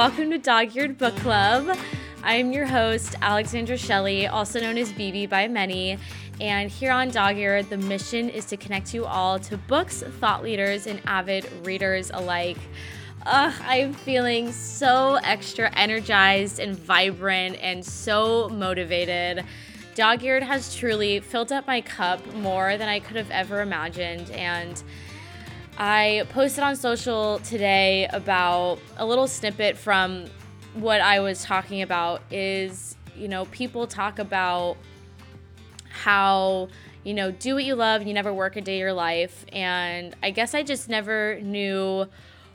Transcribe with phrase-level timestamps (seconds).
[0.00, 1.76] Welcome to Dog Eared Book Club.
[2.22, 5.98] I'm your host, Alexandra Shelley, also known as BB by many.
[6.40, 10.42] And here on Dog Ear, the mission is to connect you all to books, thought
[10.42, 12.56] leaders, and avid readers alike.
[13.26, 19.44] Ugh, I'm feeling so extra energized and vibrant and so motivated.
[19.94, 24.30] Dog Eared has truly filled up my cup more than I could have ever imagined.
[24.30, 24.82] And
[25.82, 30.26] I posted on social today about a little snippet from
[30.74, 34.76] what I was talking about is, you know, people talk about
[35.88, 36.68] how,
[37.02, 39.46] you know, do what you love you never work a day of your life.
[39.54, 42.06] And I guess I just never knew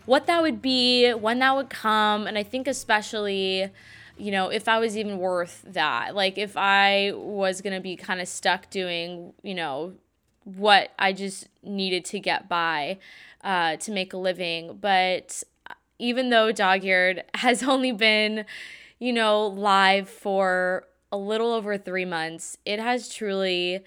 [0.06, 2.28] what that would be, when that would come.
[2.28, 3.72] And I think, especially,
[4.20, 6.14] you know, if I was even worth that.
[6.14, 9.94] Like, if I was going to be kind of stuck doing, you know,
[10.46, 13.00] what I just needed to get by
[13.44, 14.78] uh, to make a living.
[14.80, 15.44] But
[16.00, 18.46] even though Dog Eared has only been,
[19.00, 23.84] you know, live for a little over three months, it has truly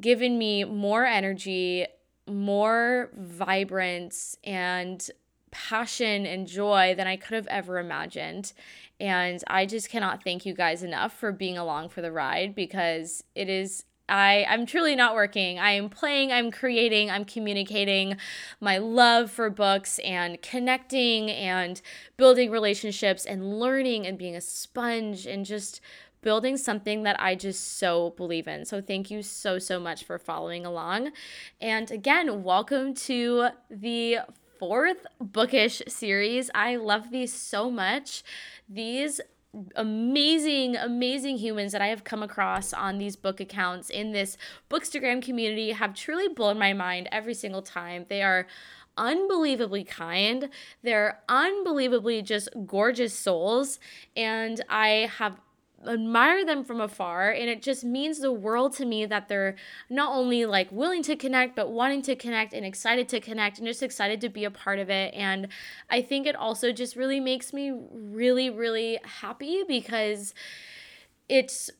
[0.00, 1.86] given me more energy,
[2.26, 5.10] more vibrance, and
[5.50, 8.52] passion and joy than I could have ever imagined.
[9.00, 13.24] And I just cannot thank you guys enough for being along for the ride because
[13.34, 15.58] it is I, I'm truly not working.
[15.58, 18.16] I am playing, I'm creating, I'm communicating
[18.60, 21.80] my love for books and connecting and
[22.16, 25.80] building relationships and learning and being a sponge and just
[26.22, 28.64] building something that I just so believe in.
[28.64, 31.12] So thank you so, so much for following along.
[31.60, 34.18] And again, welcome to the
[34.58, 36.50] fourth bookish series.
[36.54, 38.24] I love these so much.
[38.68, 39.20] These
[39.74, 44.36] amazing, amazing humans that I have come across on these book accounts in this
[44.70, 48.06] Bookstagram community have truly blown my mind every single time.
[48.08, 48.46] They are
[48.96, 50.48] unbelievably kind.
[50.82, 53.78] They're unbelievably just gorgeous souls.
[54.16, 55.40] And I have
[55.86, 59.54] admire them from afar and it just means the world to me that they're
[59.90, 63.66] not only like willing to connect but wanting to connect and excited to connect and
[63.66, 65.48] just excited to be a part of it and
[65.90, 70.32] i think it also just really makes me really really happy because
[71.28, 71.70] it's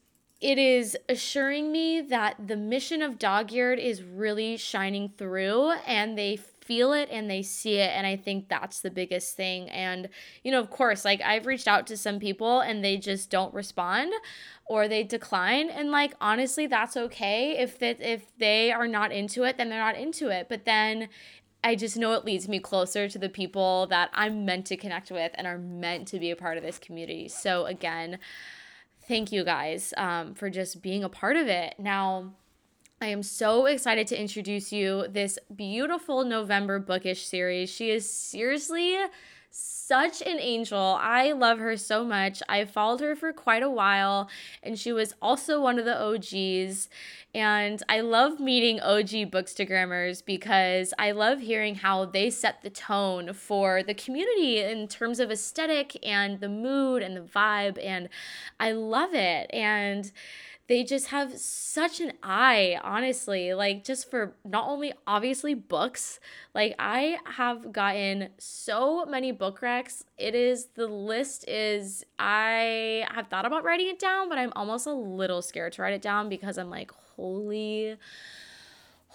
[0.41, 6.19] it is assuring me that the mission of dog eared is really shining through and
[6.19, 10.09] they feel it and they see it and i think that's the biggest thing and
[10.43, 13.55] you know of course like i've reached out to some people and they just don't
[13.55, 14.13] respond
[14.67, 19.45] or they decline and like honestly that's okay if that if they are not into
[19.45, 21.09] it then they're not into it but then
[21.65, 25.11] I just know it leads me closer to the people that I'm meant to connect
[25.11, 27.27] with and are meant to be a part of this community.
[27.27, 28.21] So, again,
[29.09, 31.75] thank you guys um, for just being a part of it.
[31.77, 32.35] Now,
[32.99, 37.69] I am so excited to introduce you this beautiful November bookish series.
[37.69, 38.97] She is seriously
[39.51, 40.99] such an angel.
[40.99, 42.43] I love her so much.
[42.49, 44.31] I followed her for quite a while,
[44.63, 46.89] and she was also one of the OGs.
[47.35, 53.35] And I love meeting OG bookstagrammers because I love hearing how they set the tone
[53.35, 57.79] for the community in terms of aesthetic and the mood and the vibe.
[57.85, 58.09] And
[58.59, 59.51] I love it.
[59.53, 60.11] And
[60.69, 66.19] they just have such an eye, honestly, like just for not only obviously books,
[66.55, 70.03] like I have gotten so many book recs.
[70.19, 74.87] It is the list is I have thought about writing it down, but I'm almost
[74.87, 77.97] a little scared to write it down because I'm like, holy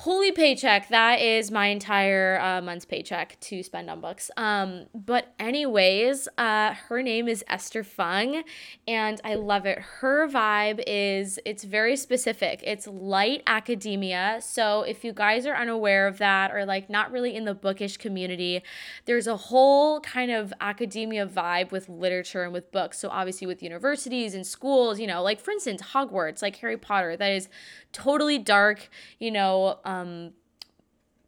[0.01, 0.89] holy paycheck.
[0.89, 4.31] That is my entire uh, month's paycheck to spend on books.
[4.35, 8.43] Um but anyways uh her name is esther fung
[8.87, 9.77] and i love it.
[9.77, 12.63] Her vibe is it's very specific.
[12.65, 14.39] It's light academia.
[14.41, 17.97] So if you guys are unaware of that or like not really in the bookish
[17.97, 18.63] community
[19.05, 22.97] there's a whole kind of academia vibe with literature and with books.
[22.97, 27.15] So obviously with universities and schools you know like for instance hogwarts like harry potter
[27.15, 27.49] that is
[27.91, 28.89] totally dark
[29.19, 29.90] you know um,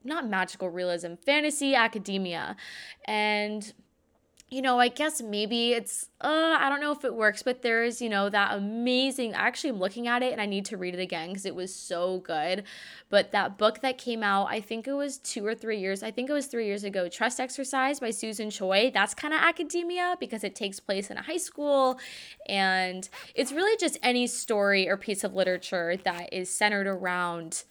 [0.03, 2.55] not magical realism, fantasy academia.
[3.05, 3.73] And
[4.53, 7.99] you know, I guess maybe it's, uh, I don't know if it works, but there's,
[8.03, 9.33] you know, that amazing.
[9.33, 11.73] Actually, I'm looking at it and I need to read it again because it was
[11.73, 12.63] so good.
[13.09, 16.11] But that book that came out, I think it was two or three years, I
[16.11, 18.91] think it was three years ago, Trust Exercise by Susan Choi.
[18.93, 21.99] That's kind of academia because it takes place in a high school.
[22.47, 27.63] And it's really just any story or piece of literature that is centered around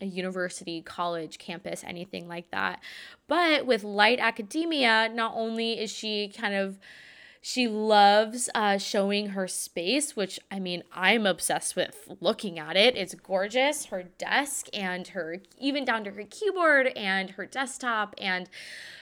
[0.00, 2.80] a university, college, campus, anything like that.
[3.26, 6.78] But with light academia, not only is she kind of
[7.40, 12.96] she loves uh, showing her space, which I mean, I'm obsessed with looking at it.
[12.96, 13.86] It's gorgeous.
[13.86, 18.50] Her desk and her, even down to her keyboard and her desktop and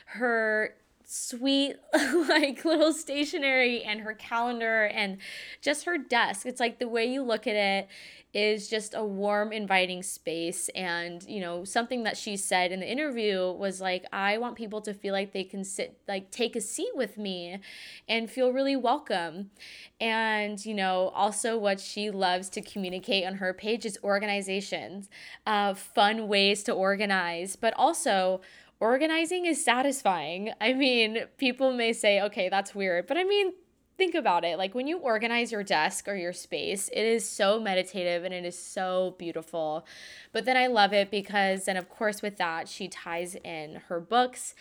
[0.07, 1.77] her sweet
[2.29, 5.19] like little stationery and her calendar and
[5.63, 6.47] just her desk.
[6.47, 7.89] It's like the way you look at it
[8.37, 12.87] is just a warm inviting space and you know something that she said in the
[12.87, 16.61] interview was like I want people to feel like they can sit like take a
[16.61, 17.61] seat with me
[18.07, 19.53] and feel really welcome.
[19.99, 25.09] And you know also what she loves to communicate on her page is organizations,
[25.47, 28.43] uh, fun ways to organize, but also
[28.81, 30.53] organizing is satisfying.
[30.61, 33.55] I mean, people may say, okay, that's weird, but I mean,
[33.97, 34.59] think about it.
[34.59, 38.45] Like when you organize your desk or your space, it is so meditative and it
[38.45, 39.87] is so beautiful.
[40.33, 44.01] But then I love it because, then of course, with that, she ties in her
[44.01, 44.55] books.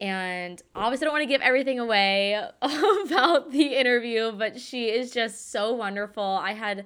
[0.00, 5.12] And obviously, I don't want to give everything away about the interview, but she is
[5.12, 6.22] just so wonderful.
[6.22, 6.84] I had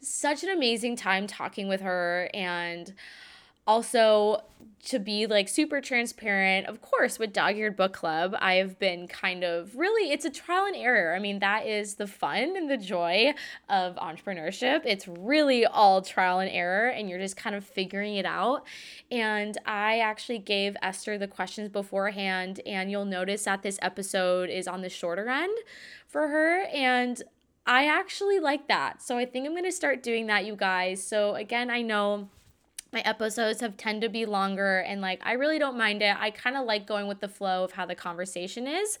[0.00, 2.92] such an amazing time talking with her and
[3.68, 4.42] also
[4.82, 9.76] to be like super transparent of course with dog-eared book club i've been kind of
[9.76, 13.32] really it's a trial and error i mean that is the fun and the joy
[13.68, 18.24] of entrepreneurship it's really all trial and error and you're just kind of figuring it
[18.24, 18.64] out
[19.10, 24.66] and i actually gave esther the questions beforehand and you'll notice that this episode is
[24.66, 25.56] on the shorter end
[26.06, 27.22] for her and
[27.70, 29.02] I actually like that.
[29.02, 31.06] So I think I'm going to start doing that, you guys.
[31.06, 32.30] So again, I know
[32.92, 36.16] my episodes have tend to be longer and like I really don't mind it.
[36.18, 38.98] I kind of like going with the flow of how the conversation is.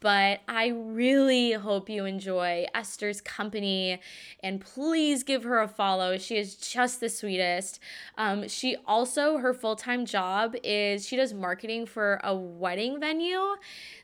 [0.00, 4.00] But I really hope you enjoy Esther's company
[4.42, 6.16] and please give her a follow.
[6.16, 7.80] She is just the sweetest.
[8.16, 13.56] Um, she also, her full time job is she does marketing for a wedding venue.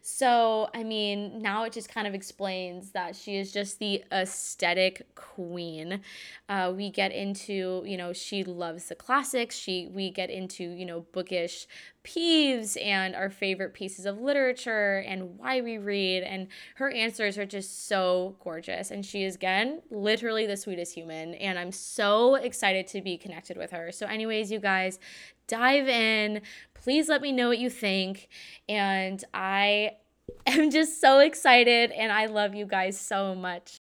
[0.02, 5.06] So, I mean, now it just kind of explains that she is just the aesthetic
[5.14, 6.00] queen.
[6.48, 9.56] Uh, we get into, you know, she loves the classics.
[9.56, 11.66] She we get into, you know, bookish
[12.06, 17.44] peeves and our favorite pieces of literature and why we read and her answers are
[17.44, 22.86] just so gorgeous and she is again literally the sweetest human and I'm so excited
[22.88, 23.90] to be connected with her.
[23.90, 25.00] So anyways, you guys,
[25.48, 26.42] dive in.
[26.74, 28.28] Please let me know what you think.
[28.68, 29.92] And I
[30.46, 33.78] am just so excited and I love you guys so much.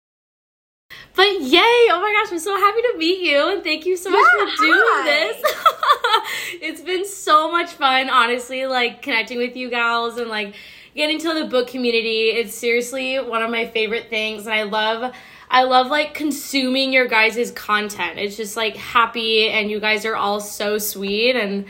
[1.15, 1.61] But yay!
[1.91, 4.45] Oh my gosh, I'm so happy to meet you and thank you so much yeah,
[4.45, 5.05] for doing hi.
[5.05, 6.61] this.
[6.63, 10.55] it's been so much fun, honestly, like connecting with you gals and like
[10.95, 12.29] getting to the book community.
[12.29, 15.15] It's seriously one of my favorite things and I love
[15.51, 18.19] I love like consuming your guys' content.
[18.19, 21.65] It's just like happy and you guys are all so sweet and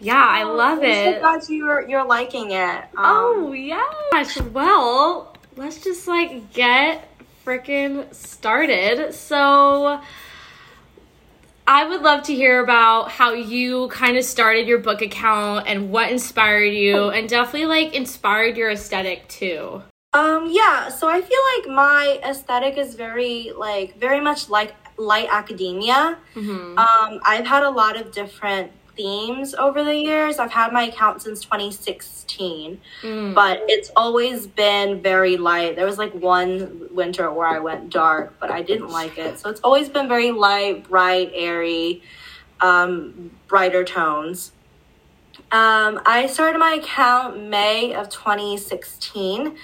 [0.00, 1.14] yeah, I oh, love I'm it.
[1.14, 2.84] So glad you're you're liking it.
[2.84, 3.88] Um, oh yeah.
[4.52, 7.08] Well, let's just like get
[7.44, 9.14] freaking started.
[9.14, 10.00] So
[11.66, 15.90] I would love to hear about how you kind of started your book account and
[15.90, 19.82] what inspired you and definitely like inspired your aesthetic too.
[20.12, 25.28] Um yeah, so I feel like my aesthetic is very like very much like light
[25.30, 26.18] academia.
[26.34, 26.78] Mm-hmm.
[26.78, 30.38] Um I've had a lot of different themes over the years.
[30.38, 33.34] I've had my account since 2016, mm.
[33.34, 35.76] but it's always been very light.
[35.76, 39.38] There was like one winter where I went dark, but I didn't like it.
[39.38, 42.02] So it's always been very light, bright, airy,
[42.60, 44.52] um, brighter tones.
[45.52, 49.56] Um, I started my account May of 2016.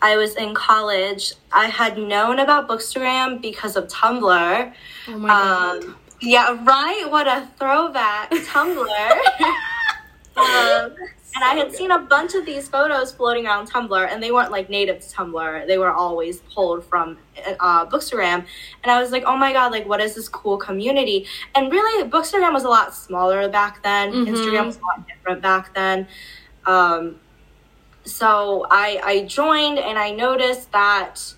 [0.00, 1.32] I was in college.
[1.50, 4.72] I had known about Bookstagram because of Tumblr.
[5.08, 5.94] Oh my god.
[6.24, 7.06] Yeah, right.
[7.10, 8.86] What a throwback Tumblr.
[10.36, 10.94] um,
[11.34, 14.50] and I had seen a bunch of these photos floating around Tumblr, and they weren't
[14.50, 15.66] like native to Tumblr.
[15.66, 17.18] They were always pulled from
[17.60, 18.46] uh, Bookstagram.
[18.82, 21.26] And I was like, oh my god, like what is this cool community?
[21.54, 24.12] And really, Bookstagram was a lot smaller back then.
[24.12, 24.34] Mm-hmm.
[24.34, 26.06] Instagram was a lot different back then.
[26.66, 27.16] Um,
[28.04, 31.34] so I I joined, and I noticed that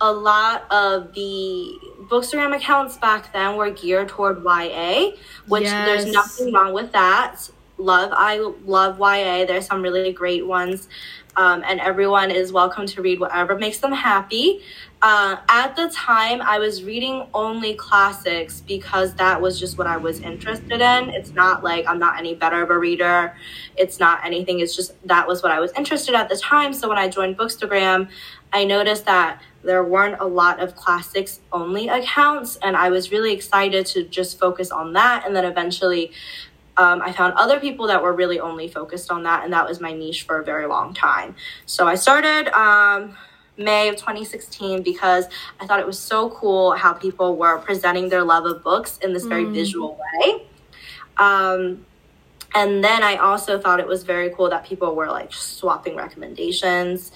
[0.00, 5.10] a lot of the Bookstagram accounts back then were geared toward YA,
[5.48, 5.86] which yes.
[5.86, 7.48] there's nothing wrong with that.
[7.78, 9.44] Love, I love YA.
[9.44, 10.88] There's some really great ones,
[11.36, 14.62] um, and everyone is welcome to read whatever makes them happy.
[15.02, 19.98] Uh, at the time, I was reading only classics because that was just what I
[19.98, 21.10] was interested in.
[21.10, 23.36] It's not like I'm not any better of a reader.
[23.76, 24.60] It's not anything.
[24.60, 26.72] It's just that was what I was interested at the time.
[26.72, 28.08] So when I joined Bookstagram,
[28.52, 33.32] I noticed that there weren't a lot of classics only accounts, and I was really
[33.32, 35.26] excited to just focus on that.
[35.26, 36.12] And then eventually,
[36.76, 39.80] um, I found other people that were really only focused on that, and that was
[39.80, 41.34] my niche for a very long time.
[41.66, 43.16] So I started um,
[43.56, 45.26] May of 2016 because
[45.60, 49.12] I thought it was so cool how people were presenting their love of books in
[49.12, 49.52] this very mm.
[49.52, 50.46] visual way.
[51.16, 51.84] Um,
[52.54, 57.12] And then I also thought it was very cool that people were like swapping recommendations.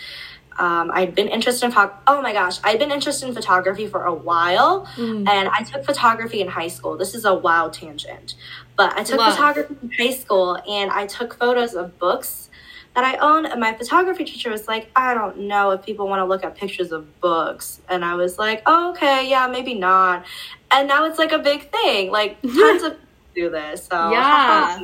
[0.59, 4.05] Um, I'd been interested in pho- oh my gosh, I'd been interested in photography for
[4.05, 5.29] a while, Mm.
[5.29, 6.97] and I took photography in high school.
[6.97, 8.35] This is a wild tangent,
[8.77, 9.33] but I took Love.
[9.35, 12.51] photography in high school, and I took photos of books
[12.95, 13.47] that I own.
[13.47, 16.57] And my photography teacher was like, I don't know if people want to look at
[16.57, 20.25] pictures of books, and I was like, oh, okay, yeah, maybe not.
[20.73, 22.11] And now it's like a big thing.
[22.11, 22.97] Like tons of
[23.35, 23.85] do this.
[23.87, 24.81] So Yeah.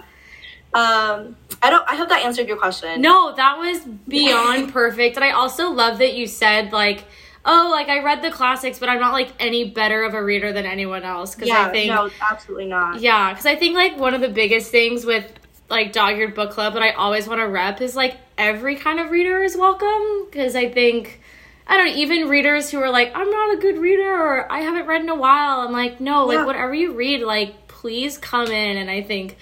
[0.74, 1.88] Um, I don't.
[1.88, 3.00] I hope that answered your question.
[3.00, 5.16] No, that was beyond perfect.
[5.16, 7.04] And I also love that you said like,
[7.44, 10.52] oh, like I read the classics, but I'm not like any better of a reader
[10.52, 11.34] than anyone else.
[11.34, 13.00] Because Yeah, I think no, absolutely not.
[13.00, 15.30] Yeah, because I think like one of the biggest things with
[15.70, 19.00] like Dog Eared Book Club, but I always want to rep is like every kind
[19.00, 20.26] of reader is welcome.
[20.26, 21.20] Because I think
[21.66, 24.60] I don't know, even readers who are like, I'm not a good reader or I
[24.60, 25.60] haven't read in a while.
[25.60, 28.76] I'm like, no, like whatever you read, like please come in.
[28.76, 29.36] And I think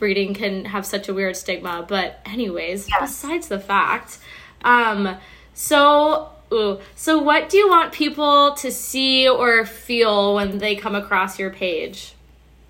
[0.00, 1.84] reading can have such a weird stigma.
[1.88, 3.00] But anyways, Yes.
[3.00, 4.18] besides the fact,
[4.64, 5.16] um,
[5.54, 6.30] so.
[6.52, 6.80] Ooh.
[6.96, 11.50] So, what do you want people to see or feel when they come across your
[11.50, 12.14] page?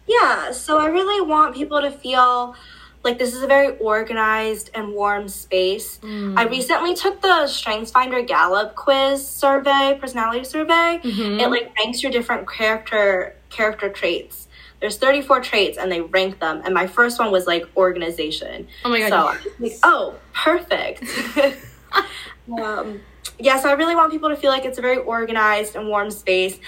[0.07, 2.55] Yeah, so I really want people to feel
[3.03, 5.99] like this is a very organized and warm space.
[6.05, 11.01] I recently took the StrengthsFinder Gallup quiz survey, personality survey.
[11.03, 11.41] Mhm.
[11.41, 14.47] It like ranks your different character character traits.
[14.81, 16.63] There's 34 traits and they rank them.
[16.65, 18.67] And my first one was like organization.
[18.85, 19.39] Oh my god.
[19.43, 21.05] So like, oh, perfect.
[22.59, 23.01] um,
[23.39, 26.11] yeah, so I really want people to feel like it's a very organized and warm
[26.11, 26.59] space.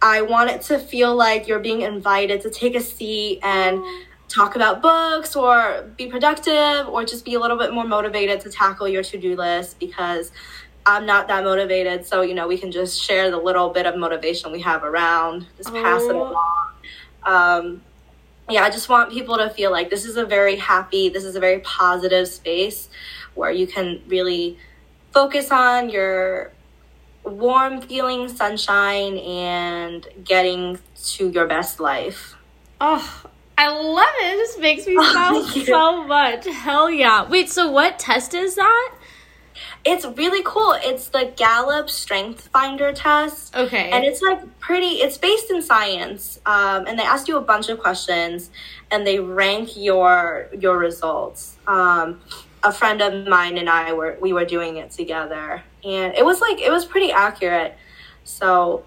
[0.00, 3.82] I want it to feel like you're being invited to take a seat and
[4.28, 8.50] talk about books or be productive or just be a little bit more motivated to
[8.50, 10.32] tackle your to do list because
[10.86, 12.04] I'm not that motivated.
[12.06, 15.46] So, you know, we can just share the little bit of motivation we have around,
[15.56, 16.30] just pass it Oh.
[16.30, 16.58] along.
[17.24, 17.82] Um,
[18.50, 21.36] yeah, I just want people to feel like this is a very happy, this is
[21.36, 22.88] a very positive space
[23.34, 24.58] where you can really
[25.12, 26.52] focus on your
[27.24, 32.36] warm feeling, sunshine, and getting to your best life.
[32.80, 33.24] Oh,
[33.56, 34.34] I love it.
[34.34, 35.64] It just makes me smile Thank you.
[35.64, 36.46] so much.
[36.46, 37.28] Hell yeah.
[37.28, 38.94] Wait, so what test is that?
[39.84, 40.74] It's really cool.
[40.82, 43.54] It's the Gallup Strength Finder test.
[43.56, 43.90] Okay.
[43.90, 46.40] And it's like pretty, it's based in science.
[46.46, 48.50] Um, and they ask you a bunch of questions
[48.90, 51.56] and they rank your your results.
[51.66, 52.20] Um,
[52.62, 56.40] a friend of mine and I were we were doing it together, and it was
[56.40, 57.76] like it was pretty accurate.
[58.24, 58.84] So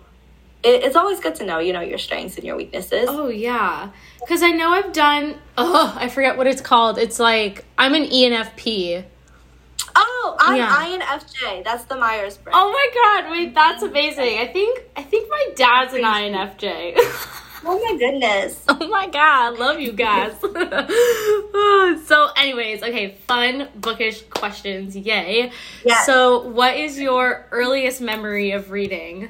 [0.65, 3.05] it, it's always good to know, you know, your strengths and your weaknesses.
[3.07, 3.91] oh, yeah.
[4.19, 6.97] Because I know I've done, oh, I forget what it's called.
[6.97, 9.05] It's like, I'm an ENFP.
[10.39, 10.99] Oh, I'm Yeah.
[10.99, 11.63] INFJ.
[11.63, 12.57] That's the Myers Briggs.
[12.59, 14.37] Oh my god, wait, that's amazing.
[14.39, 16.95] I think, I think my dad's an INFJ.
[17.67, 18.63] Oh my goodness.
[18.77, 20.33] Oh my god, love you guys.
[22.07, 25.51] so, anyways, okay, fun bookish questions, yay.
[25.83, 26.05] Yes.
[26.05, 29.29] So, what is your earliest memory of reading?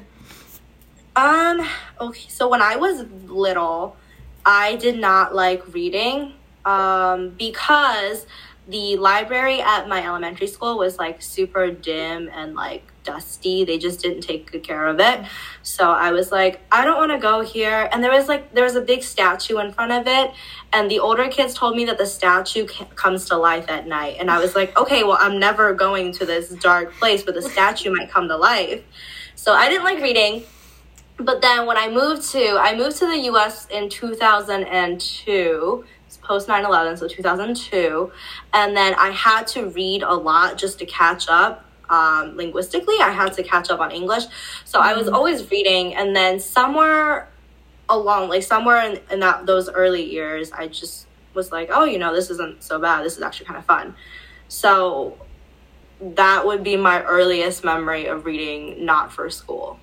[1.16, 1.66] Um,
[2.00, 3.96] okay, so when I was little,
[4.44, 6.34] I did not like reading
[6.64, 8.26] um, because
[8.68, 13.64] the library at my elementary school was like super dim and like dusty.
[13.64, 15.24] They just didn't take good care of it.
[15.62, 17.88] So I was like, I don't want to go here.
[17.92, 20.32] And there was like, there was a big statue in front of it.
[20.72, 24.16] And the older kids told me that the statue comes to life at night.
[24.18, 27.42] And I was like, okay, well, I'm never going to this dark place, but the
[27.42, 28.82] statue might come to life.
[29.36, 30.42] So I didn't like reading.
[31.18, 36.46] But then when I moved to I moved to the US in 2002, it's post
[36.48, 38.12] 9/11, so 2002,
[38.52, 42.96] and then I had to read a lot just to catch up um, linguistically.
[43.00, 44.24] I had to catch up on English,
[44.64, 45.94] so I was always reading.
[45.94, 47.28] And then somewhere
[47.88, 51.98] along, like somewhere in, in that those early years, I just was like, oh, you
[51.98, 53.04] know, this isn't so bad.
[53.04, 53.94] This is actually kind of fun.
[54.48, 55.16] So
[56.00, 59.78] that would be my earliest memory of reading not for school.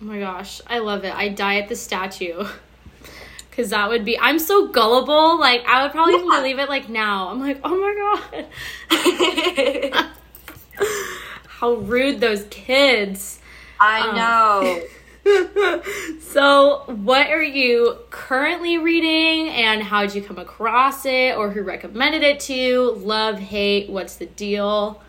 [0.00, 1.14] Oh my gosh, I love it.
[1.14, 2.44] I die at the statue.
[3.50, 6.36] Cause that would be I'm so gullible, like I would probably Yeah.
[6.38, 7.28] believe it like now.
[7.28, 8.46] I'm like, oh my
[8.90, 10.06] god.
[11.48, 13.40] How rude those kids.
[13.80, 14.82] I Um, know.
[16.20, 22.22] so, what are you currently reading and how'd you come across it or who recommended
[22.22, 22.92] it to you?
[22.92, 25.02] Love, hate, what's the deal?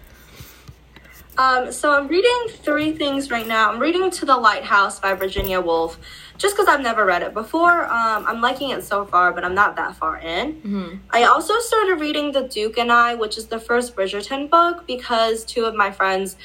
[1.40, 3.72] Um, so I'm reading three things right now.
[3.72, 5.98] I'm reading To the Lighthouse by Virginia Woolf,
[6.38, 7.86] just because I've never read it before.
[7.86, 10.56] Um, I'm liking it so far, but I'm not that far in.
[10.56, 10.96] Mm-hmm.
[11.12, 15.46] I also started reading The Duke and I, which is the first Bridgerton book, because
[15.46, 16.36] two of my friends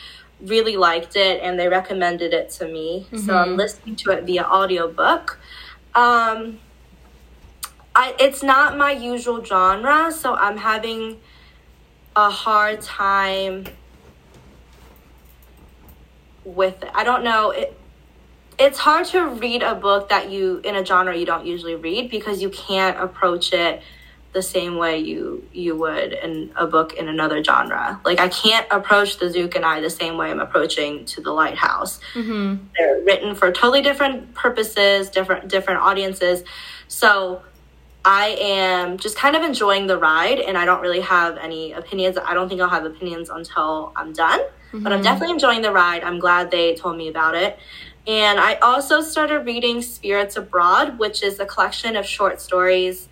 [0.40, 3.08] really liked it and they recommended it to me.
[3.16, 3.56] So I'm Mhm.
[3.56, 5.38] listening to it via audiobook.
[5.96, 6.60] Um,
[7.96, 11.20] I it's not my usual genre, so I'm having
[12.14, 13.66] a hard time
[16.44, 16.90] with it.
[16.94, 17.50] I don't know.
[17.50, 17.78] It
[18.58, 22.10] it's hard to read a book that you in a genre you don't usually read
[22.10, 23.82] because you can't approach it
[24.32, 28.00] the same way you you would in a book in another genre.
[28.04, 31.32] Like I can't approach the Duke and I the same way I'm approaching to the
[31.32, 32.00] Lighthouse.
[32.14, 32.66] Mm-hmm.
[32.76, 36.44] They're written for totally different purposes, different different audiences.
[36.88, 37.42] So
[38.04, 42.18] I am just kind of enjoying the ride, and I don't really have any opinions.
[42.18, 44.40] I don't think I'll have opinions until I'm done.
[44.74, 44.82] Mm-hmm.
[44.82, 45.04] But I'm mm-hmm.
[45.04, 46.02] definitely enjoying the ride.
[46.02, 47.58] I'm glad they told me about it.
[48.06, 53.08] And I also started reading Spirits Abroad, which is a collection of short stories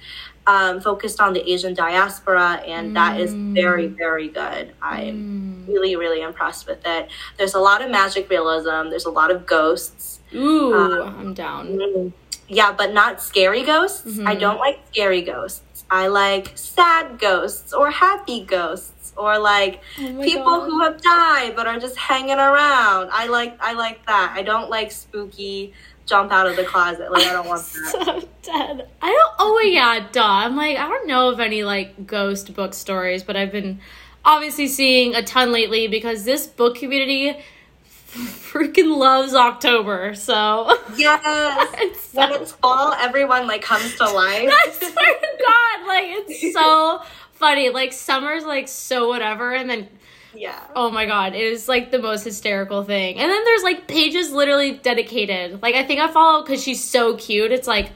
[0.47, 2.95] um, focused on the Asian diaspora, and mm.
[2.95, 3.97] that is very, mm.
[3.97, 4.75] very good.
[4.83, 5.69] I'm mm.
[5.69, 7.09] really, really impressed with it.
[7.39, 10.21] There's a lot of magic realism, there's a lot of ghosts.
[10.35, 11.69] Ooh, um, I'm down.
[11.69, 12.13] Mm,
[12.49, 14.07] yeah, but not scary ghosts.
[14.07, 14.27] Mm-hmm.
[14.27, 15.63] I don't like scary ghosts.
[15.93, 20.65] I like sad ghosts or happy ghosts or like oh people God.
[20.71, 23.11] who have died but are just hanging around.
[23.13, 24.33] I like I like that.
[24.35, 25.75] I don't like spooky
[26.07, 27.13] jump out of the closet.
[27.13, 27.91] Like I don't want that.
[27.91, 28.89] so dead.
[29.03, 29.35] I don't.
[29.39, 30.25] Oh yeah, duh.
[30.25, 33.79] I'm like I don't know of any like ghost book stories, but I've been
[34.25, 37.37] obviously seeing a ton lately because this book community
[38.53, 40.15] freaking loves October.
[40.15, 44.51] So yes, so, when it's fall, everyone like comes to life.
[44.53, 47.03] I swear to God, like it's so
[47.33, 47.71] funny.
[47.71, 49.89] Like summer's like so whatever, and then
[50.35, 50.61] yeah.
[50.77, 53.17] Oh my god, it is like the most hysterical thing.
[53.17, 55.63] And then there's like pages literally dedicated.
[55.63, 57.51] Like I think I follow because she's so cute.
[57.51, 57.93] It's like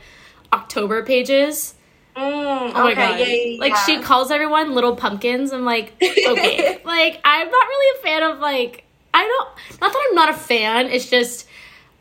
[0.51, 1.75] October pages.
[2.17, 3.21] Mm, oh my god!
[3.21, 5.53] Yeah, yeah, like she calls everyone little pumpkins.
[5.53, 6.81] I'm like, okay.
[6.87, 8.86] like I'm not really a fan of like
[9.17, 9.81] I don't.
[9.81, 10.87] Not that I'm not a fan.
[10.87, 11.49] It's just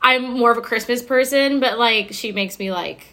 [0.02, 1.62] I'm more of a Christmas person.
[1.62, 3.08] But like she makes me like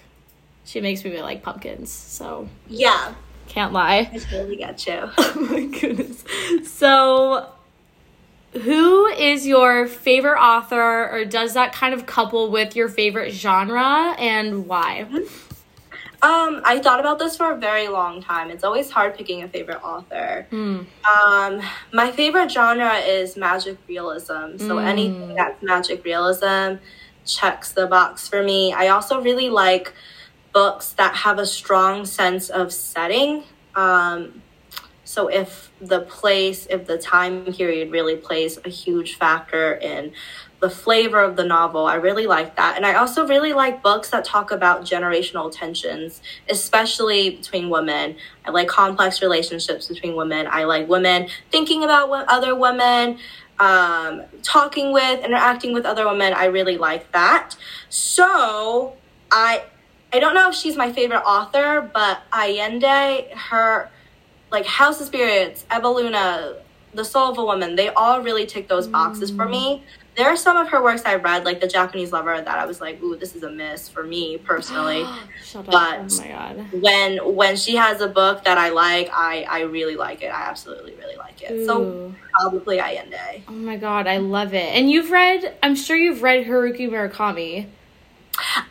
[0.65, 1.91] she makes me like pumpkins.
[1.91, 3.15] So yeah.
[3.47, 4.11] Can't lie.
[4.13, 5.11] I totally get you.
[5.19, 6.25] oh my goodness.
[6.65, 7.51] So,
[8.53, 14.15] who is your favorite author, or does that kind of couple with your favorite genre,
[14.19, 15.07] and why?
[15.11, 15.52] Mm-hmm.
[16.23, 18.49] Um, I thought about this for a very long time.
[18.51, 20.47] It's always hard picking a favorite author.
[20.53, 20.87] Mm.
[21.05, 24.57] Um, my favorite genre is magic realism.
[24.57, 24.85] So mm.
[24.85, 26.77] anything that's magic realism
[27.27, 28.73] checks the box for me.
[28.73, 29.93] I also really like
[30.53, 33.43] books that have a strong sense of setting.
[33.75, 34.43] Um,
[35.05, 40.13] so if the place, if the time period really plays a huge factor in
[40.63, 42.77] the flavor of the novel, I really like that.
[42.77, 48.15] And I also really like books that talk about generational tensions, especially between women.
[48.45, 50.47] I like complex relationships between women.
[50.49, 53.19] I like women thinking about what other women,
[53.59, 56.33] um, talking with, interacting with other women.
[56.33, 57.57] I really like that.
[57.89, 58.95] So
[59.33, 59.65] I
[60.13, 63.91] I don't know if she's my favorite author, but Allende, her
[64.53, 66.55] like House of Spirits, Eva Luna,
[66.95, 69.37] The Soul of a Woman, they all really tick those boxes mm.
[69.37, 69.83] for me.
[70.15, 72.81] There are some of her works I read, like The Japanese Lover, that I was
[72.81, 75.05] like, "Ooh, this is a miss for me personally."
[75.55, 75.99] But.
[76.01, 76.67] Oh my god.
[76.73, 80.29] when when she has a book that I like, I I really like it.
[80.29, 81.53] I absolutely really like it.
[81.53, 81.67] Ooh.
[81.67, 83.43] So probably Allende.
[83.49, 84.75] Oh my god, I love it.
[84.75, 87.67] And you've read, I'm sure you've read Haruki Murakami.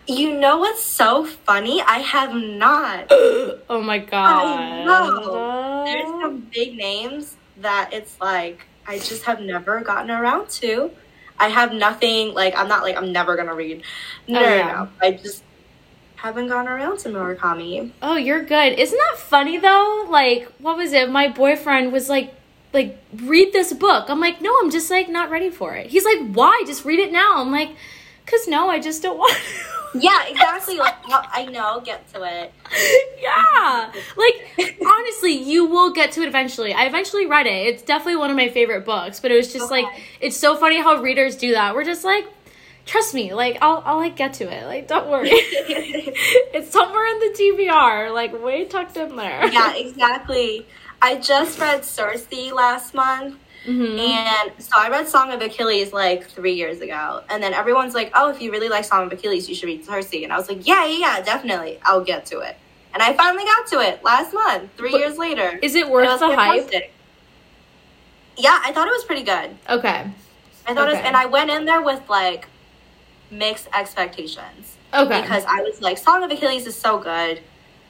[0.08, 1.82] You know what's so funny?
[1.82, 3.08] I have not.
[3.12, 4.88] oh my god.
[5.86, 10.92] There's some big names that it's like I just have never gotten around to.
[11.42, 13.82] I have nothing like I'm not like I'm never gonna read.
[14.28, 14.68] No, oh, yeah.
[14.68, 15.44] no, I just
[16.16, 17.92] haven't gone around to Murakami.
[18.00, 18.78] Oh, you're good.
[18.78, 20.06] Isn't that funny though?
[20.08, 21.10] Like, what was it?
[21.10, 22.32] My boyfriend was like,
[22.74, 24.08] like, read this book.
[24.08, 25.88] I'm like, no, I'm just like not ready for it.
[25.88, 26.64] He's like, why?
[26.68, 27.42] Just read it now.
[27.42, 27.72] I'm like,
[28.32, 29.38] Cause no, I just don't want.
[29.94, 30.78] yeah, exactly.
[30.78, 32.54] Like I know, get to it.
[33.22, 36.74] Yeah, like honestly, you will get to it eventually.
[36.74, 37.68] I eventually read it.
[37.68, 39.20] It's definitely one of my favorite books.
[39.20, 39.84] But it was just okay.
[39.84, 41.76] like it's so funny how readers do that.
[41.76, 42.26] We're just like,
[42.88, 44.66] trust me, like I'll I'll like get to it.
[44.66, 49.46] Like don't worry, it's somewhere in the TBR, like way tucked in there.
[49.52, 50.66] Yeah, exactly.
[51.00, 54.00] I just read Circe last month Mm-hmm.
[54.00, 57.22] And so I read Song of Achilles like three years ago.
[57.30, 59.86] And then everyone's like, oh, if you really like Song of Achilles, you should read
[59.86, 60.14] Circe.
[60.14, 61.80] And I was like, yeah, yeah, yeah, definitely.
[61.84, 62.58] I'll get to it.
[62.94, 65.60] And I finally got to it last month, three but years later.
[65.62, 66.72] Is it worth the hype?
[68.38, 69.56] Yeah, I thought it was pretty good.
[69.70, 70.10] Okay.
[70.68, 70.98] I thought okay.
[70.98, 72.48] it was, and I went in there with like
[73.30, 74.78] mixed expectations.
[74.94, 75.22] Okay.
[75.22, 77.42] Because I was like, Song of Achilles is so good.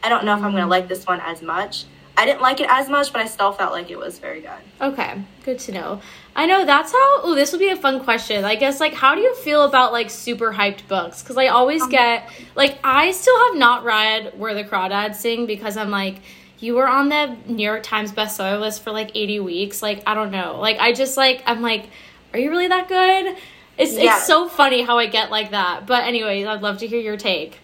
[0.04, 1.86] I don't know if I'm going to like this one as much.
[2.18, 4.52] I didn't like it as much, but I still felt like it was very good.
[4.82, 6.02] Okay, good to know.
[6.36, 7.22] I know that's how.
[7.24, 8.44] Oh, this will be a fun question.
[8.44, 11.22] I guess like, how do you feel about like super hyped books?
[11.22, 15.46] Because I always um, get like, I still have not read Where the Crawdads Sing
[15.46, 16.18] because I'm like,
[16.60, 19.82] you were on the New York Times bestseller list for like 80 weeks.
[19.82, 20.60] Like, I don't know.
[20.60, 21.90] Like, I just like, I'm like,
[22.34, 23.36] are you really that good?
[23.78, 24.18] It's Yeah.
[24.18, 25.88] it's so funny how I get like that.
[25.88, 27.58] But anyways, I'd love to hear your take.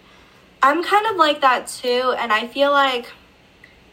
[0.62, 3.06] I'm kind of like that too, and I feel like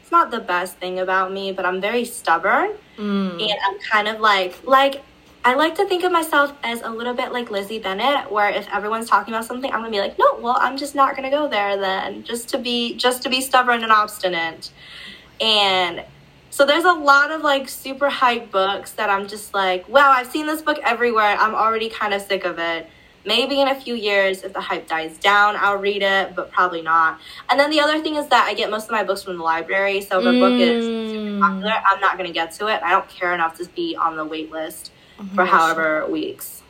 [0.05, 3.41] it's not the best thing about me, but I'm very stubborn, Mm.
[3.41, 5.01] and I'm kind of like like
[5.43, 8.67] I like to think of myself as a little bit like Lizzie Bennet, where if
[8.71, 11.47] everyone's talking about something, I'm gonna be like, no, well, I'm just not gonna go
[11.47, 14.69] there then, just to be just to be stubborn and obstinate,
[15.41, 16.03] and
[16.51, 20.27] so there's a lot of like super hype books that I'm just like, wow, I've
[20.27, 21.35] seen this book everywhere.
[21.39, 22.87] I'm already kind of sick of it.
[23.25, 26.81] Maybe in a few years, if the hype dies down, I'll read it, but probably
[26.81, 27.19] not.
[27.49, 29.43] And then the other thing is that I get most of my books from the
[29.43, 31.39] library, so if a book is Mm.
[31.39, 32.81] popular, I'm not going to get to it.
[32.83, 35.49] I don't care enough to be on the wait list Oh for gosh.
[35.51, 36.61] however weeks.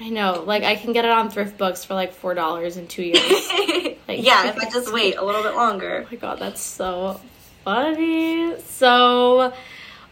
[0.00, 0.42] I know.
[0.46, 3.18] Like, I can get it on thrift books for like $4 in two years.
[4.08, 6.04] yeah, if I just wait a little bit longer.
[6.06, 7.20] Oh my god, that's so
[7.64, 8.58] funny.
[8.62, 9.52] So,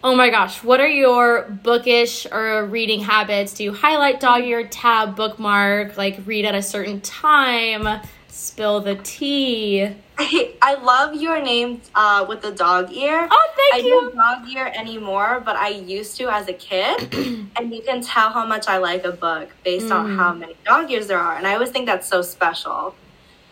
[0.04, 3.54] oh my gosh, what are your bookish or reading habits?
[3.54, 8.94] Do you highlight, dog ear, tab, bookmark, like read at a certain time, spill the
[8.96, 9.88] tea?
[10.20, 13.28] I love your name uh, with the dog ear.
[13.30, 13.96] Oh, thank I you.
[13.96, 17.14] I don't dog ear anymore, but I used to as a kid.
[17.56, 20.16] and you can tell how much I like a book based on Mm.
[20.16, 21.36] how many dog ears there are.
[21.36, 22.94] And I always think that's so special.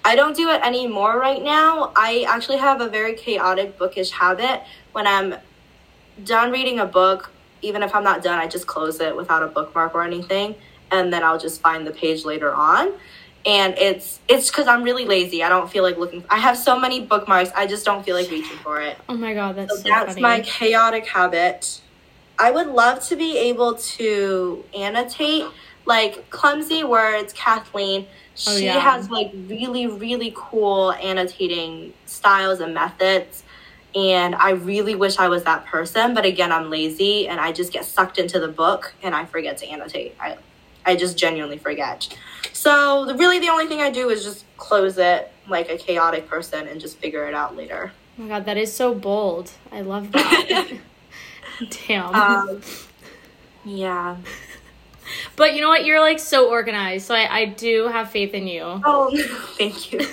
[0.04, 1.92] I don't do it anymore right now.
[1.96, 4.62] I actually have a very chaotic bookish habit.
[4.92, 5.34] When I'm
[6.24, 7.30] done reading a book,
[7.62, 10.54] even if I'm not done, I just close it without a bookmark or anything.
[10.90, 12.92] And then I'll just find the page later on.
[13.44, 15.42] And it's it's because I'm really lazy.
[15.42, 16.24] I don't feel like looking.
[16.28, 17.50] I have so many bookmarks.
[17.56, 18.96] I just don't feel like reaching for it.
[19.08, 20.20] Oh my god, that's So so, that's funny.
[20.20, 21.80] my chaotic habit.
[22.38, 25.44] I would love to be able to annotate
[25.86, 28.06] like clumsy words, Kathleen.
[28.10, 28.80] Oh, she Oh, yeah.
[28.80, 33.44] has like really, really cool annotating styles and methods.
[33.96, 37.72] And I really wish I was that person, but again, I'm lazy and I just
[37.72, 40.14] get sucked into the book and I forget to annotate.
[40.20, 40.36] I,
[40.84, 42.14] I just genuinely forget.
[42.52, 46.68] So really, the only thing I do is just close it like a chaotic person
[46.68, 47.92] and just figure it out later.
[48.18, 49.52] oh my god, that is so bold.
[49.72, 50.72] I love that.
[51.88, 52.14] Damn.
[52.14, 52.60] Um,
[53.64, 54.16] yeah.
[55.36, 55.86] but you know what?
[55.86, 58.62] You're like so organized, so I, I do have faith in you.
[58.62, 59.10] Oh,
[59.56, 60.06] thank you.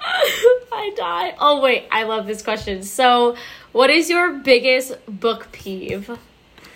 [0.72, 1.34] I die.
[1.38, 2.82] Oh wait, I love this question.
[2.82, 3.36] So,
[3.72, 6.10] what is your biggest book peeve?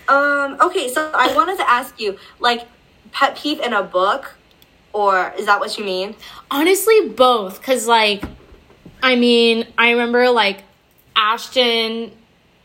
[0.09, 2.67] Um, okay, so I wanted to ask you, like,
[3.13, 4.35] pet peeve in a book,
[4.93, 6.15] or is that what you mean?
[6.51, 7.63] Honestly, both.
[7.63, 8.23] Cause like,
[9.03, 10.63] I mean, I remember like
[11.17, 12.13] Ashton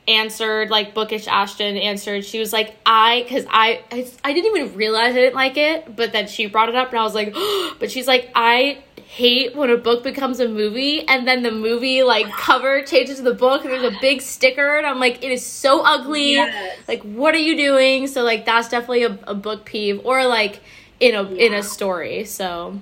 [0.08, 2.26] answered like bookish Ashton answered.
[2.26, 5.96] She was like, I, cause I, I, I didn't even realize I didn't like it,
[5.96, 7.34] but then she brought it up and I was like,
[7.80, 12.04] but she's like, I hate when a book becomes a movie and then the movie
[12.04, 15.32] like cover changes to the book and there's a big sticker and I'm like, it
[15.32, 16.34] is so ugly.
[16.34, 16.78] Yes.
[16.88, 18.06] Like, what are you doing?
[18.06, 20.62] So like, that's definitely a, a book peeve or like
[21.00, 22.24] in a in a story.
[22.26, 22.80] So.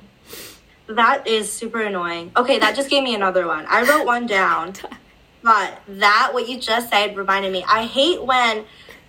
[0.87, 2.31] That is super annoying.
[2.35, 3.65] Okay, that just gave me another one.
[3.67, 4.73] I wrote one down,
[5.43, 7.63] but that, what you just said, reminded me.
[7.67, 8.63] I hate when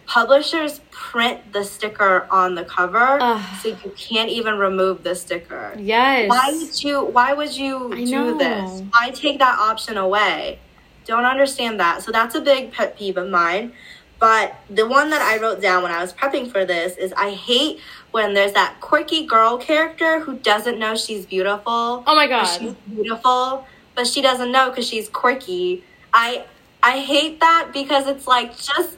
[0.08, 3.44] publishers print the sticker on the cover Ugh.
[3.62, 5.74] so you can't even remove the sticker.
[5.78, 6.30] Yes.
[6.30, 8.38] Why would you why would you I do know.
[8.38, 8.82] this?
[8.90, 10.58] Why take that option away?
[11.04, 12.02] Don't understand that.
[12.02, 13.72] So that's a big pet peeve of mine.
[14.18, 17.30] But the one that I wrote down when I was prepping for this is I
[17.30, 17.78] hate
[18.10, 22.02] when there's that quirky girl character who doesn't know she's beautiful.
[22.06, 22.46] Oh my god.
[22.46, 25.84] She's beautiful, but she doesn't know because she's quirky.
[26.14, 26.46] I
[26.82, 28.96] I hate that because it's like just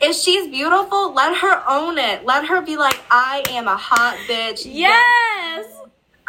[0.00, 2.24] if she's beautiful, let her own it.
[2.24, 4.62] Let her be like, I am a hot bitch.
[4.64, 5.66] Yes.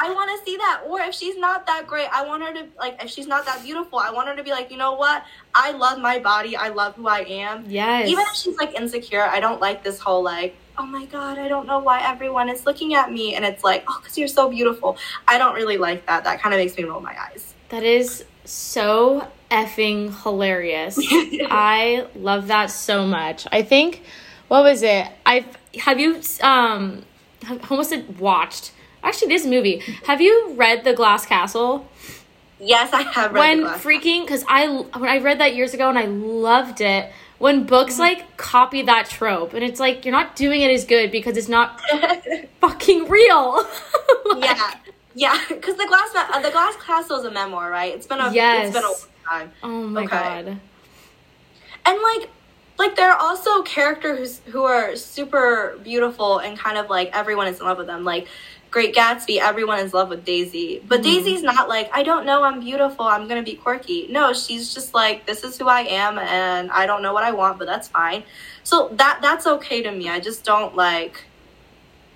[0.01, 0.84] I want to see that.
[0.88, 3.03] Or if she's not that great, I want her to like.
[3.03, 5.25] If she's not that beautiful, I want her to be like, you know what?
[5.53, 6.55] I love my body.
[6.55, 7.65] I love who I am.
[7.67, 8.08] Yes.
[8.08, 11.49] Even if she's like insecure, I don't like this whole like, oh my god, I
[11.49, 14.49] don't know why everyone is looking at me, and it's like, oh, because you're so
[14.49, 14.97] beautiful.
[15.27, 16.23] I don't really like that.
[16.23, 17.53] That kind of makes me roll my eyes.
[17.67, 20.98] that is so effing hilarious.
[21.50, 23.48] I love that so much.
[23.52, 24.04] I think
[24.48, 25.08] what was it?
[25.26, 25.46] I've
[25.82, 27.04] have you um
[27.70, 28.72] almost said watched.
[29.02, 29.80] Actually, this movie.
[30.08, 31.88] Have you read The Glass Castle?
[32.60, 35.98] Yes, I have read when freaking because I when I read that years ago and
[35.98, 37.10] I loved it.
[37.38, 41.10] When books like copy that trope and it's like you're not doing it as good
[41.10, 41.80] because it's not
[42.60, 43.66] fucking real.
[44.26, 44.74] Like, yeah,
[45.16, 47.96] yeah, because the glass uh, the glass castle is a memoir, right?
[47.96, 48.68] It's been a Yes.
[48.68, 48.94] it's been a
[49.30, 49.52] time.
[49.63, 50.10] Oh my Okay.
[50.10, 50.48] god.
[51.86, 52.30] and like
[52.78, 57.60] like there are also characters who are super beautiful and kind of like everyone is
[57.60, 58.28] in love with them like
[58.72, 61.24] great gatsby everyone is in love with daisy but mm-hmm.
[61.24, 64.94] daisy's not like i don't know i'm beautiful i'm gonna be quirky no she's just
[64.94, 67.88] like this is who i am and i don't know what i want but that's
[67.88, 68.24] fine
[68.63, 71.24] so that that's okay to me i just don't like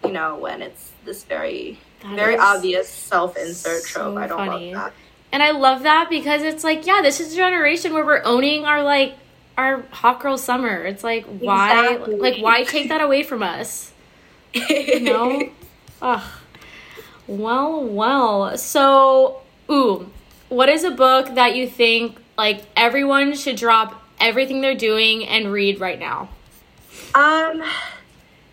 [0.05, 4.73] you know when it's this very that very obvious self-insert so trope i don't funny.
[4.73, 4.93] love that
[5.33, 8.63] and i love that because it's like yeah this is a generation where we're owning
[8.63, 9.15] our like
[9.57, 10.83] our hot girl summer.
[10.83, 12.15] It's like why exactly.
[12.15, 13.91] like why take that away from us?
[14.53, 15.49] you know?
[16.01, 16.23] Ugh.
[17.27, 18.57] Well, well.
[18.57, 19.41] So,
[19.71, 20.09] ooh,
[20.49, 25.51] what is a book that you think like everyone should drop everything they're doing and
[25.51, 26.29] read right now?
[27.15, 27.63] Um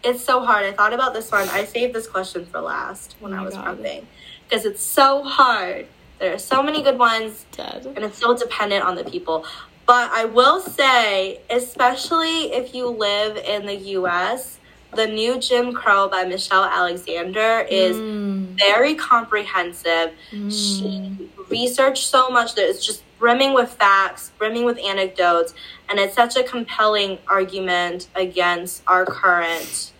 [0.02, 0.64] it's so hard.
[0.64, 1.48] I thought about this one.
[1.50, 3.78] I saved this question for last when oh I was God.
[3.78, 4.04] prepping
[4.48, 5.86] because it's so hard.
[6.20, 9.46] There are so many good ones, and it's so dependent on the people.
[9.86, 14.58] But I will say, especially if you live in the US,
[14.94, 18.46] the new Jim Crow by Michelle Alexander is mm.
[18.58, 20.12] very comprehensive.
[20.30, 20.50] Mm.
[20.50, 25.54] She researched so much that it's just brimming with facts, brimming with anecdotes,
[25.88, 29.92] and it's such a compelling argument against our current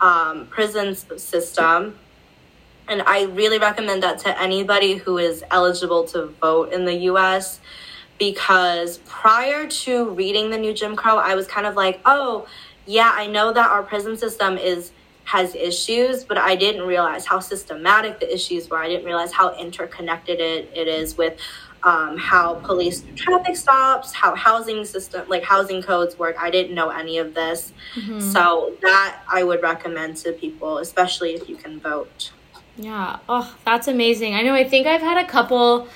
[0.00, 1.98] um, prison system.
[2.88, 7.60] And I really recommend that to anybody who is eligible to vote in the US
[8.18, 12.46] because prior to reading the new Jim Crow, I was kind of like, oh,
[12.86, 14.92] yeah, I know that our prison system is
[15.24, 18.78] has issues, but I didn't realize how systematic the issues were.
[18.78, 21.38] I didn't realize how interconnected it, it is with
[21.82, 26.36] um, how police traffic stops, how housing system, like housing codes work.
[26.38, 27.74] I didn't know any of this.
[27.94, 28.20] Mm-hmm.
[28.20, 32.32] So that I would recommend to people, especially if you can vote.
[32.78, 33.18] Yeah.
[33.28, 34.34] Oh, that's amazing.
[34.34, 34.54] I know.
[34.54, 35.88] I think I've had a couple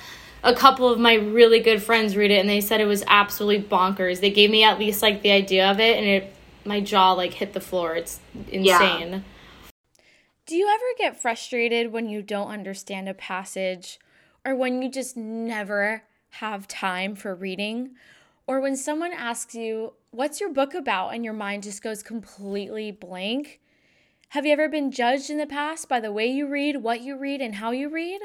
[0.43, 3.63] a couple of my really good friends read it and they said it was absolutely
[3.63, 4.19] bonkers.
[4.19, 7.33] They gave me at least like the idea of it and it my jaw like
[7.33, 7.95] hit the floor.
[7.95, 8.19] It's
[8.51, 8.63] insane.
[8.63, 9.19] Yeah.
[10.45, 13.97] Do you ever get frustrated when you don't understand a passage
[14.45, 17.91] or when you just never have time for reading
[18.45, 22.91] or when someone asks you, "What's your book about?" and your mind just goes completely
[22.91, 23.61] blank?
[24.33, 27.15] Have you ever been judged in the past by the way you read, what you
[27.15, 28.19] read, and how you read?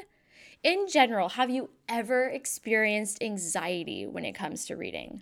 [0.62, 5.21] In general, have you ever experienced anxiety when it comes to reading?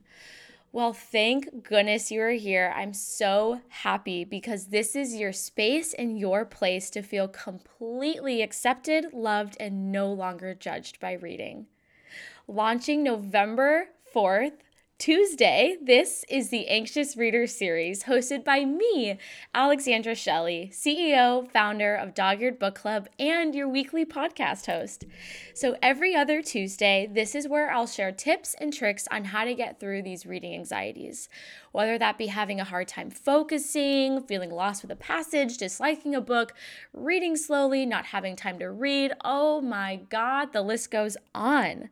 [0.71, 2.73] Well, thank goodness you are here.
[2.77, 9.07] I'm so happy because this is your space and your place to feel completely accepted,
[9.13, 11.67] loved, and no longer judged by reading.
[12.47, 14.59] Launching November 4th,
[14.99, 19.19] Tuesday, this is the Anxious Reader series hosted by me,
[19.55, 25.05] Alexandra Shelley, CEO, founder of Dog Eared Book Club, and your weekly podcast host.
[25.53, 29.55] So, every other Tuesday, this is where I'll share tips and tricks on how to
[29.55, 31.29] get through these reading anxieties.
[31.73, 36.23] Whether that be having a hard time focusing, feeling lost with a passage, disliking a
[36.23, 36.55] book,
[36.95, 41.91] reading slowly, not having time to read, oh my God, the list goes on.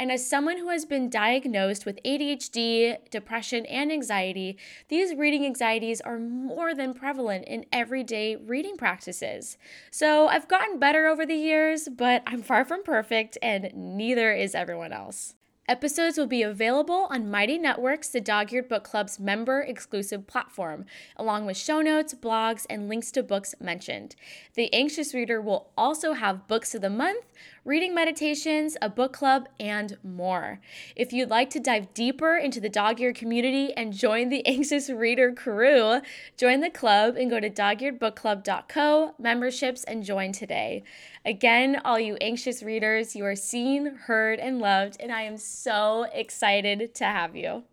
[0.00, 4.56] And as someone who has been diagnosed with ADHD, depression, and anxiety,
[4.88, 9.58] these reading anxieties are more than prevalent in everyday reading practices.
[9.90, 14.54] So I've gotten better over the years, but I'm far from perfect, and neither is
[14.54, 15.34] everyone else.
[15.70, 20.84] Episodes will be available on Mighty Networks, the Dog Eared Book Club's member exclusive platform,
[21.16, 24.16] along with show notes, blogs, and links to books mentioned.
[24.54, 27.24] The Anxious Reader will also have books of the month,
[27.64, 30.60] reading meditations, a book club, and more.
[30.96, 34.88] If you'd like to dive deeper into the dog eared community and join the Anxious
[34.88, 36.00] Reader crew,
[36.36, 40.82] join the club and go to dogearedbookclub.co, memberships, and join today.
[41.24, 46.06] Again, all you anxious readers, you are seen, heard, and loved, and I am so
[46.14, 47.64] excited to have you.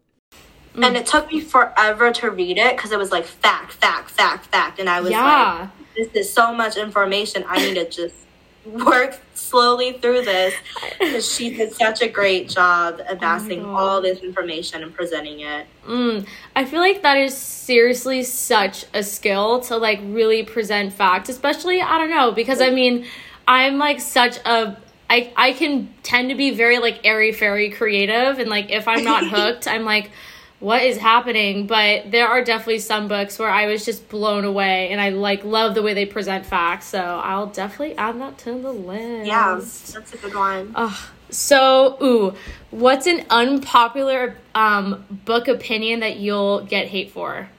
[0.76, 0.86] Mm.
[0.86, 4.48] And it took me forever to read it because it was like fact, fact, fact,
[4.48, 4.80] fact.
[4.80, 5.70] And I was yeah.
[5.78, 7.46] like, this is so much information.
[7.48, 8.27] I need to just
[8.86, 10.54] work slowly through this
[11.00, 15.68] because she did such a great job amassing oh all this information and presenting it.
[15.88, 21.30] Mm, I feel like that is seriously such a skill to like really present facts,
[21.30, 23.06] especially, I don't know, because I mean,
[23.48, 24.78] I'm like such a
[25.10, 29.04] I I can tend to be very like airy fairy creative and like if I'm
[29.04, 30.12] not hooked, I'm like
[30.60, 31.68] what is happening?
[31.68, 35.44] But there are definitely some books where I was just blown away and I like
[35.44, 36.88] love the way they present facts.
[36.88, 39.28] So I'll definitely add that to the list.
[39.28, 40.74] Yeah, that's a good one.
[40.76, 42.34] Oh, so ooh,
[42.72, 47.50] what's an unpopular um book opinion that you'll get hate for?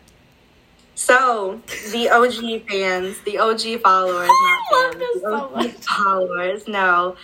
[0.95, 4.29] So the OG fans, the OG followers,
[4.73, 7.17] not fans, the OG so followers No,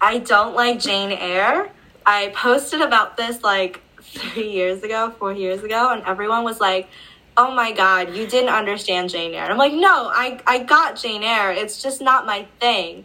[0.00, 1.70] I don't like Jane Eyre.
[2.04, 3.80] I posted about this like
[4.12, 6.88] three years ago, four years ago, and everyone was like,
[7.36, 11.22] "Oh my god, you didn't understand Jane Eyre." I'm like, "No, I I got Jane
[11.22, 11.52] Eyre.
[11.52, 13.04] It's just not my thing."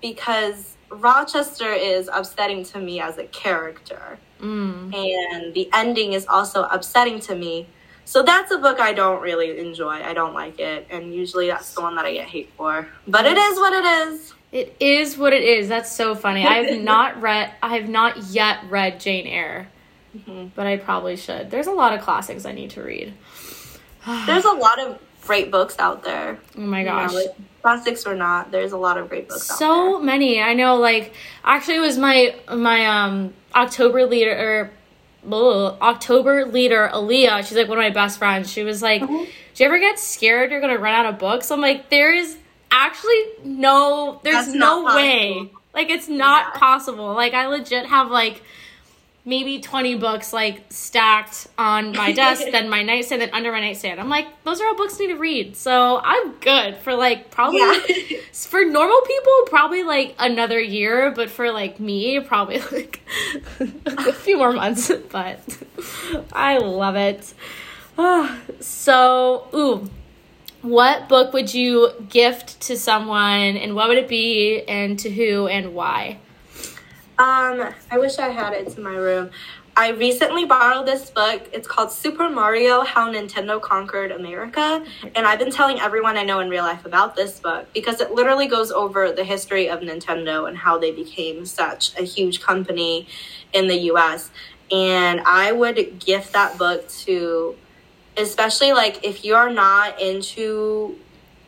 [0.00, 4.18] Because Rochester is upsetting to me as a character.
[4.40, 4.92] Mm.
[4.94, 7.68] And the ending is also upsetting to me.
[8.04, 10.02] So that's a book I don't really enjoy.
[10.02, 10.86] I don't like it.
[10.90, 12.88] And usually that's the one that I get hate for.
[13.06, 14.34] But it is what it is.
[14.50, 15.68] It is what it is.
[15.68, 16.46] That's so funny.
[16.46, 19.68] I have not read I have not yet read Jane Eyre.
[20.16, 20.48] Mm-hmm.
[20.54, 21.50] But I probably should.
[21.50, 23.14] There's a lot of classics I need to read.
[24.26, 26.38] There's a lot of great books out there.
[26.56, 27.12] Oh my You know, gosh.
[27.14, 27.30] like,
[27.62, 31.14] classics or not, there's a lot of great books out so many i know like
[31.44, 34.70] actually it was my my um october leader or
[35.32, 37.46] ugh, october leader Aaliyah.
[37.46, 39.26] she's like one of my best friends she was like Mhm.
[39.54, 42.36] do you ever get scared you're gonna run out of books i'm like there is
[42.72, 46.58] actually no there's That's no way like it's not Yeah.
[46.58, 48.42] possible like i legit have like
[49.24, 54.00] maybe 20 books like stacked on my desk then my nightstand then under my nightstand.
[54.00, 55.56] I'm like those are all books I need to read.
[55.56, 58.18] So i'm good for like probably Yeah.
[58.32, 63.00] for normal people probably like another year but for like me probably like
[63.86, 65.40] a few more months but
[66.32, 67.32] i love it.
[68.60, 69.88] So ooh
[70.62, 75.46] what book would you gift to someone and what would it be and to who
[75.48, 76.18] and why
[77.22, 79.30] Um, I wish I had it in my room.
[79.76, 81.48] I recently borrowed this book.
[81.52, 84.84] It's called Super Mario How Nintendo Conquered America.
[85.14, 88.10] And I've been telling everyone I know in real life about this book because it
[88.10, 93.06] literally goes over the history of Nintendo and how they became such a huge company
[93.52, 94.32] in the US.
[94.72, 97.54] And I would gift that book to,
[98.16, 100.98] especially like if you're not into,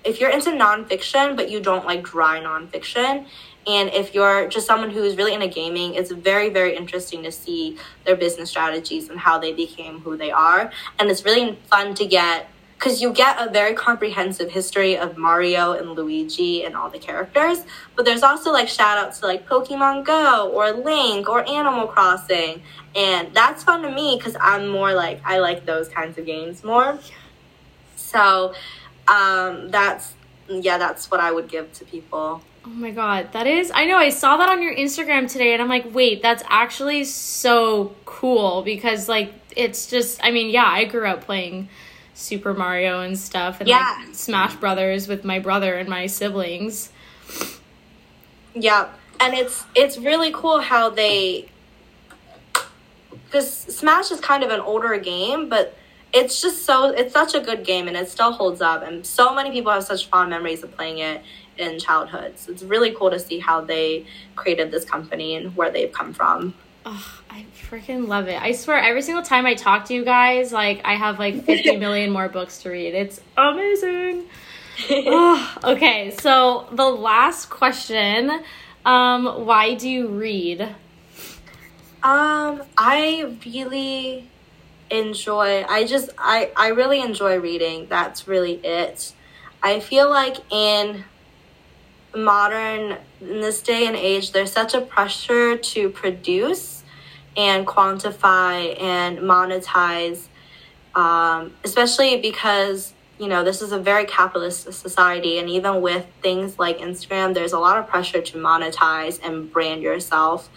[0.04, 3.26] if you're into nonfiction, but you don't like dry nonfiction,
[3.66, 7.79] and if you're just someone who's really into gaming, it's very, very interesting to see
[8.05, 10.70] their business strategies and how they became who they are.
[10.98, 12.48] And it's really fun to get
[12.85, 17.64] because you get a very comprehensive history of Mario and Luigi and all the characters.
[17.96, 22.62] But there's also like shout outs to like Pokemon Go or Link or Animal Crossing.
[22.94, 26.62] And that's fun to me because I'm more like, I like those kinds of games
[26.62, 26.98] more.
[27.96, 28.53] So
[29.09, 30.12] um, that's,
[30.48, 32.42] yeah, that's what I would give to people.
[32.66, 35.61] Oh my god, that is I know I saw that on your Instagram today and
[35.61, 40.85] I'm like, "Wait, that's actually so cool because like it's just I mean, yeah, I
[40.85, 41.68] grew up playing
[42.14, 43.96] Super Mario and stuff and Yeah.
[44.07, 46.90] like Smash Brothers with my brother and my siblings.
[48.55, 48.88] Yeah,
[49.20, 51.48] and it's it's really cool how they
[53.27, 55.77] because Smash is kind of an older game, but
[56.14, 59.35] it's just so it's such a good game and it still holds up, and so
[59.35, 61.20] many people have such fond memories of playing it
[61.58, 62.38] in childhood.
[62.38, 66.12] So it's really cool to see how they created this company and where they've come
[66.12, 66.54] from.
[66.86, 68.40] Oh, I freaking love it.
[68.40, 71.76] I swear every single time I talk to you guys, like I have like 50
[71.78, 72.94] million more books to read.
[72.94, 74.26] It's amazing.
[74.90, 78.42] oh, okay, so the last question,
[78.84, 80.60] um why do you read?
[82.02, 84.28] Um, I really
[84.90, 87.86] enjoy I just I I really enjoy reading.
[87.88, 89.14] That's really it.
[89.62, 91.04] I feel like in
[92.16, 96.83] modern in this day and age there's such a pressure to produce
[97.37, 100.29] and quantify and monetize
[100.94, 106.59] um, especially because you know this is a very capitalist society and even with things
[106.59, 110.48] like instagram there's a lot of pressure to monetize and brand yourself.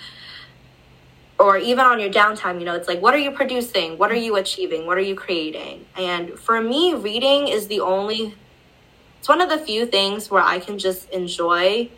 [1.39, 3.97] Or even on your downtime you know it's like what are you producing?
[3.97, 4.87] What are you achieving?
[4.87, 5.85] What are you creating?
[5.95, 8.33] And for me reading is the only
[9.19, 11.89] it's one of the few things where i can just enjoy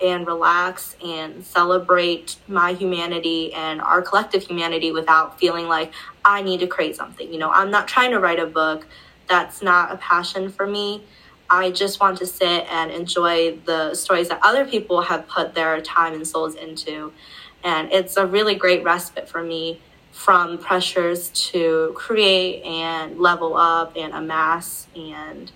[0.00, 5.92] and relax and celebrate my humanity and our collective humanity without feeling like
[6.24, 7.32] i need to create something.
[7.32, 8.86] You know i'm not trying to write a book.
[9.28, 11.04] That's not a passion for me.
[11.50, 15.80] I just want to sit and enjoy the stories that other people have put their
[15.80, 17.12] time and souls into.
[17.64, 19.80] And it's a really great respite for me
[20.12, 25.50] from pressures to create and level up and amass and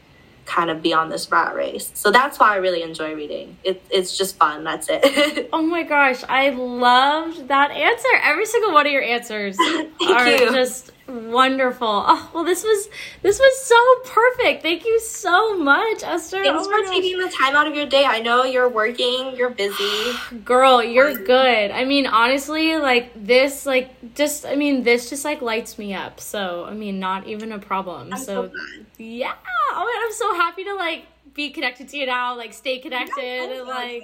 [0.44, 1.90] kind of be on this rat race.
[1.94, 3.56] So that's why I really enjoy reading.
[3.64, 4.64] It, it's just fun.
[4.64, 5.48] That's it.
[5.52, 8.08] Oh my gosh, I loved that answer.
[8.22, 9.56] Every single one of your answers
[10.08, 10.50] are you.
[10.52, 12.04] just wonderful.
[12.06, 12.88] Oh, well, this was
[13.22, 14.62] this was so perfect.
[14.62, 16.42] Thank you so much, Esther.
[16.42, 18.04] Thanks Oh for taking the time out of your day.
[18.04, 20.12] I know you're working, you're busy.
[20.44, 21.70] Girl, you're good.
[21.70, 26.20] I mean, honestly, like this, like just, I mean, this just like lights me up.
[26.20, 28.12] So, I mean, not even a problem.
[28.12, 28.52] I'm so, so
[28.98, 29.34] yeah.
[29.74, 33.50] Oh god, I'm so happy to like be connected to you now, like stay connected.
[33.50, 34.02] Yeah, like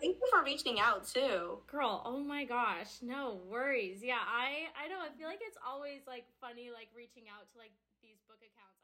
[0.00, 1.58] thank you for reaching out too.
[1.70, 3.02] Girl, oh my gosh.
[3.02, 4.02] No worries.
[4.02, 4.98] Yeah, I I know.
[5.00, 7.72] I feel like it's always like funny like reaching out to like
[8.02, 8.79] these book accounts.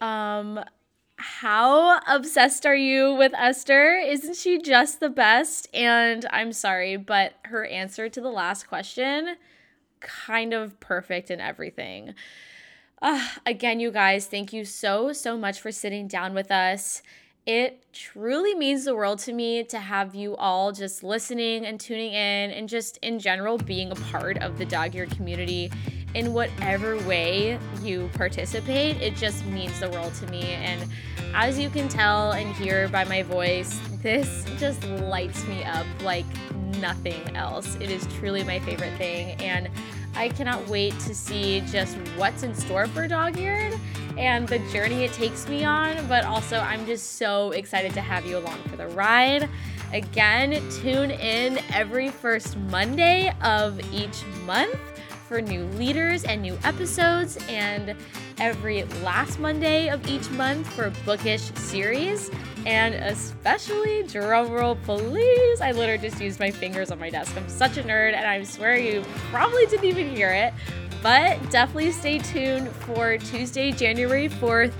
[0.00, 0.60] Um,
[1.16, 3.96] how obsessed are you with Esther?
[3.96, 5.68] Isn't she just the best?
[5.74, 9.36] And I'm sorry, but her answer to the last question,
[10.00, 12.14] kind of perfect in everything.
[13.00, 17.02] Uh, again, you guys, thank you so, so much for sitting down with us.
[17.46, 22.12] It truly means the world to me to have you all just listening and tuning
[22.12, 25.70] in and just in general being a part of the dog ear community
[26.14, 29.00] in whatever way you participate.
[29.00, 30.42] It just means the world to me.
[30.42, 30.88] And
[31.34, 36.24] as you can tell and hear by my voice, this just lights me up like
[36.80, 37.76] nothing else.
[37.76, 39.32] It is truly my favorite thing.
[39.42, 39.68] And
[40.14, 43.78] I cannot wait to see just what's in store for Dog Eared
[44.16, 46.06] and the journey it takes me on.
[46.08, 49.48] But also, I'm just so excited to have you along for the ride.
[49.92, 54.78] Again, tune in every first Monday of each month
[55.28, 57.94] for new leaders and new episodes, and
[58.38, 62.30] every last Monday of each month for Bookish series.
[62.64, 67.36] And especially, drumroll please, I literally just used my fingers on my desk.
[67.36, 70.52] I'm such a nerd, and I swear you probably didn't even hear it.
[71.02, 74.72] But definitely stay tuned for Tuesday, January 4th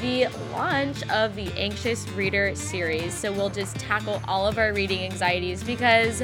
[0.00, 3.12] the launch of the Anxious Reader series.
[3.14, 6.22] So we'll just tackle all of our reading anxieties because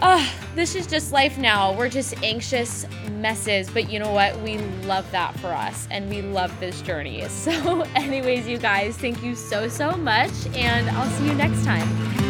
[0.00, 1.76] uh, this is just life now.
[1.76, 4.38] We're just anxious messes, but you know what?
[4.40, 7.24] We love that for us and we love this journey.
[7.46, 12.25] So, anyways, you guys, thank you so, so much, and I'll see you next time.